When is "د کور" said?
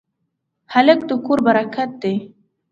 1.09-1.39